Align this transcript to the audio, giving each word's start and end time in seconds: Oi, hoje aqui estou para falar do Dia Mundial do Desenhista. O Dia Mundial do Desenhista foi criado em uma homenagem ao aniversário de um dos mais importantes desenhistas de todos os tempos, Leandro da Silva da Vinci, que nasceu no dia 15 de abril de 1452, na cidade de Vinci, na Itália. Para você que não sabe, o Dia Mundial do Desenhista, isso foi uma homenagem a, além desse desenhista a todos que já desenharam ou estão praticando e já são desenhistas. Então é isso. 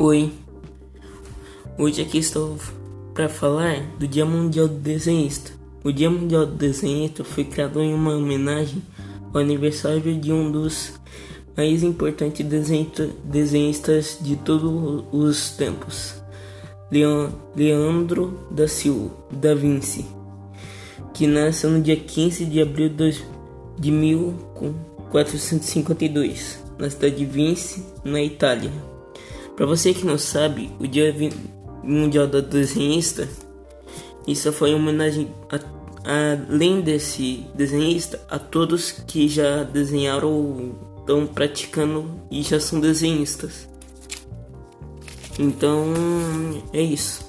Oi, 0.00 0.32
hoje 1.76 2.02
aqui 2.02 2.18
estou 2.18 2.56
para 3.12 3.28
falar 3.28 3.80
do 3.98 4.06
Dia 4.06 4.24
Mundial 4.24 4.68
do 4.68 4.78
Desenhista. 4.78 5.50
O 5.82 5.90
Dia 5.90 6.08
Mundial 6.08 6.46
do 6.46 6.54
Desenhista 6.54 7.24
foi 7.24 7.42
criado 7.42 7.82
em 7.82 7.92
uma 7.92 8.14
homenagem 8.14 8.80
ao 9.34 9.40
aniversário 9.40 10.14
de 10.14 10.32
um 10.32 10.52
dos 10.52 10.92
mais 11.56 11.82
importantes 11.82 12.46
desenhistas 13.24 14.18
de 14.20 14.36
todos 14.36 15.04
os 15.10 15.50
tempos, 15.56 16.14
Leandro 17.56 18.38
da 18.52 18.68
Silva 18.68 19.10
da 19.32 19.52
Vinci, 19.52 20.06
que 21.12 21.26
nasceu 21.26 21.70
no 21.70 21.82
dia 21.82 21.96
15 21.96 22.44
de 22.44 22.62
abril 22.62 22.88
de 23.76 23.90
1452, 23.90 26.62
na 26.78 26.88
cidade 26.88 27.16
de 27.16 27.24
Vinci, 27.24 27.84
na 28.04 28.22
Itália. 28.22 28.70
Para 29.58 29.66
você 29.66 29.92
que 29.92 30.06
não 30.06 30.16
sabe, 30.16 30.70
o 30.78 30.86
Dia 30.86 31.12
Mundial 31.82 32.28
do 32.28 32.40
Desenhista, 32.40 33.28
isso 34.24 34.52
foi 34.52 34.72
uma 34.72 34.78
homenagem 34.78 35.34
a, 35.50 36.38
além 36.48 36.80
desse 36.80 37.44
desenhista 37.56 38.24
a 38.30 38.38
todos 38.38 38.92
que 38.92 39.26
já 39.26 39.64
desenharam 39.64 40.32
ou 40.32 41.00
estão 41.00 41.26
praticando 41.26 42.08
e 42.30 42.40
já 42.42 42.60
são 42.60 42.78
desenhistas. 42.78 43.68
Então 45.36 45.92
é 46.72 46.80
isso. 46.80 47.28